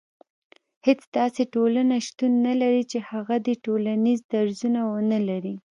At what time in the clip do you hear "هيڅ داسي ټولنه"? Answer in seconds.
0.85-1.95